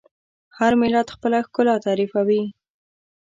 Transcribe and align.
هر 0.57 0.71
ملت 0.81 1.07
خپله 1.15 1.37
ښکلا 1.47 1.75
تعریفوي. 1.85 2.43